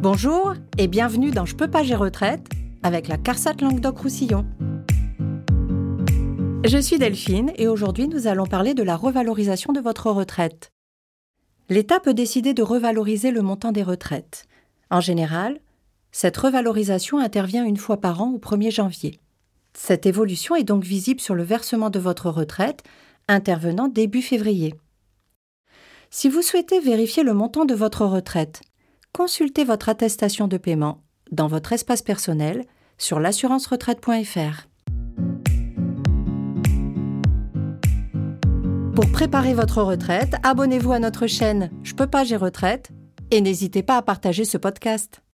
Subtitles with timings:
[0.00, 2.46] Bonjour et bienvenue dans Je peux pas gérer retraite
[2.84, 4.46] avec la CARSAT Languedoc-Roussillon.
[6.64, 10.70] Je suis Delphine et aujourd'hui nous allons parler de la revalorisation de votre retraite.
[11.68, 14.46] L'État peut décider de revaloriser le montant des retraites.
[14.88, 15.58] En général,
[16.12, 19.18] cette revalorisation intervient une fois par an au 1er janvier.
[19.74, 22.84] Cette évolution est donc visible sur le versement de votre retraite
[23.26, 24.76] intervenant début février.
[26.10, 28.62] Si vous souhaitez vérifier le montant de votre retraite,
[29.18, 32.64] consultez votre attestation de paiement dans votre espace personnel
[32.98, 34.68] sur l'assurance-retraite.fr.
[38.94, 42.92] Pour préparer votre retraite, abonnez-vous à notre chaîne Je peux pas, j'ai retraite
[43.32, 45.20] et n'hésitez pas à partager ce podcast.